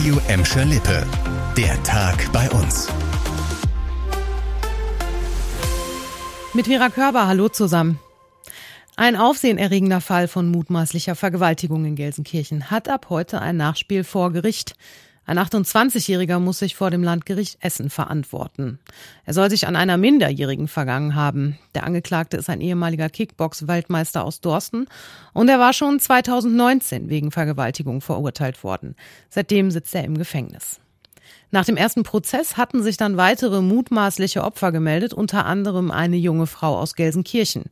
[0.00, 1.06] Radio Emscher Lippe.
[1.58, 2.88] Der Tag bei uns.
[6.54, 7.98] Mit Vera Körber, hallo zusammen.
[8.96, 14.74] Ein aufsehenerregender Fall von mutmaßlicher Vergewaltigung in Gelsenkirchen hat ab heute ein Nachspiel vor Gericht.
[15.26, 18.80] Ein 28-Jähriger muss sich vor dem Landgericht Essen verantworten.
[19.24, 21.58] Er soll sich an einer Minderjährigen vergangen haben.
[21.74, 24.86] Der Angeklagte ist ein ehemaliger Kickbox-Weltmeister aus Dorsten
[25.32, 28.96] und er war schon 2019 wegen Vergewaltigung verurteilt worden.
[29.28, 30.80] Seitdem sitzt er im Gefängnis.
[31.52, 36.46] Nach dem ersten Prozess hatten sich dann weitere mutmaßliche Opfer gemeldet, unter anderem eine junge
[36.46, 37.64] Frau aus Gelsenkirchen.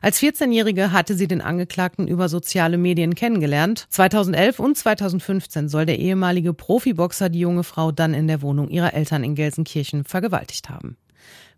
[0.00, 3.86] Als 14-Jährige hatte sie den Angeklagten über soziale Medien kennengelernt.
[3.90, 8.94] 2011 und 2015 soll der ehemalige Profiboxer die junge Frau dann in der Wohnung ihrer
[8.94, 10.96] Eltern in Gelsenkirchen vergewaltigt haben.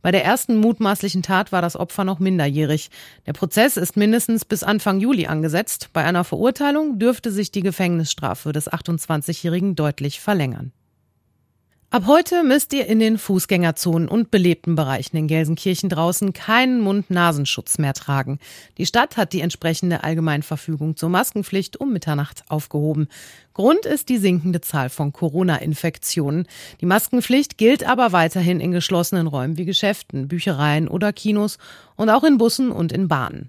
[0.00, 2.88] Bei der ersten mutmaßlichen Tat war das Opfer noch minderjährig.
[3.26, 5.90] Der Prozess ist mindestens bis Anfang Juli angesetzt.
[5.92, 10.73] Bei einer Verurteilung dürfte sich die Gefängnisstrafe des 28-Jährigen deutlich verlängern.
[11.91, 17.79] Ab heute müsst ihr in den Fußgängerzonen und belebten Bereichen in Gelsenkirchen draußen keinen Mund-Nasenschutz
[17.79, 18.38] mehr tragen.
[18.76, 23.09] Die Stadt hat die entsprechende Allgemeinverfügung zur Maskenpflicht um Mitternacht aufgehoben.
[23.54, 26.46] Grund ist die sinkende Zahl von Corona-Infektionen.
[26.82, 31.57] Die Maskenpflicht gilt aber weiterhin in geschlossenen Räumen wie Geschäften, Büchereien oder Kinos
[31.96, 33.49] und auch in Bussen und in Bahnen.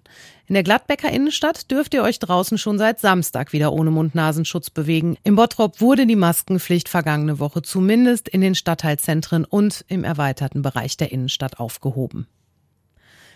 [0.50, 5.16] In der Gladbecker Innenstadt dürft ihr euch draußen schon seit Samstag wieder ohne Mund-Nasenschutz bewegen.
[5.24, 10.98] Im Bottrop wurde die Maskenpflicht vergangene Woche zumindest in den Stadtteilzentren und im erweiterten Bereich
[10.98, 12.26] der Innenstadt aufgehoben.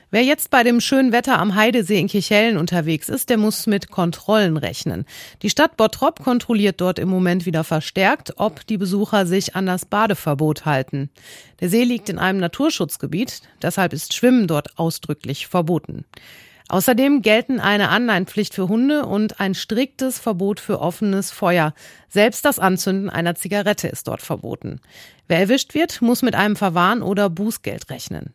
[0.09, 3.91] Wer jetzt bei dem schönen Wetter am Heidesee in Kirchhellen unterwegs ist, der muss mit
[3.91, 5.05] Kontrollen rechnen.
[5.43, 9.85] Die Stadt Bottrop kontrolliert dort im Moment wieder verstärkt, ob die Besucher sich an das
[9.85, 11.11] Badeverbot halten.
[11.59, 16.05] Der See liegt in einem Naturschutzgebiet, deshalb ist Schwimmen dort ausdrücklich verboten.
[16.73, 21.75] Außerdem gelten eine Anleihenpflicht für Hunde und ein striktes Verbot für offenes Feuer.
[22.09, 24.81] Selbst das Anzünden einer Zigarette ist dort verboten.
[25.27, 28.33] Wer erwischt wird, muss mit einem Verwarn oder Bußgeld rechnen.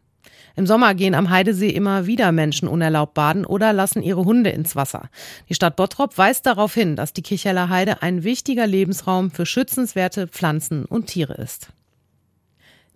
[0.54, 4.76] Im Sommer gehen am Heidesee immer wieder Menschen unerlaubt baden oder lassen ihre Hunde ins
[4.76, 5.10] Wasser.
[5.48, 10.28] Die Stadt Bottrop weist darauf hin, dass die Kicheller Heide ein wichtiger Lebensraum für schützenswerte
[10.28, 11.70] Pflanzen und Tiere ist.